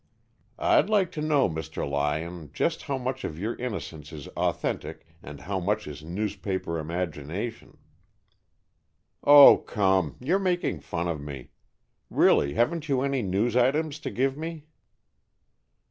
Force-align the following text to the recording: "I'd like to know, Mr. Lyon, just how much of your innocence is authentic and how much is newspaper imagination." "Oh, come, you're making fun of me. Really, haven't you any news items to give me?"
"I'd 0.57 0.89
like 0.89 1.11
to 1.11 1.21
know, 1.21 1.47
Mr. 1.47 1.87
Lyon, 1.87 2.49
just 2.53 2.81
how 2.81 2.97
much 2.97 3.23
of 3.23 3.37
your 3.37 3.55
innocence 3.57 4.11
is 4.11 4.27
authentic 4.29 5.05
and 5.21 5.41
how 5.41 5.59
much 5.59 5.85
is 5.85 6.03
newspaper 6.03 6.79
imagination." 6.79 7.77
"Oh, 9.23 9.57
come, 9.57 10.15
you're 10.19 10.39
making 10.39 10.79
fun 10.79 11.07
of 11.07 11.21
me. 11.21 11.51
Really, 12.09 12.55
haven't 12.55 12.89
you 12.89 13.03
any 13.03 13.21
news 13.21 13.55
items 13.55 13.99
to 13.99 14.09
give 14.09 14.35
me?" 14.35 14.65